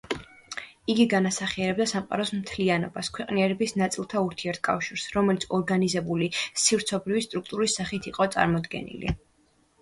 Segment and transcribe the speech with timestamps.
[0.91, 6.31] იგი განასახიერებდა სამყაროს მთლიანობას, ქვეყნიერების ნაწილთა ურთიერთკავშირს, რომელიც ორგანიზებული,
[6.65, 9.15] სივრცობრივი სტრუქტურის სახით იყო წარმოდგენილი.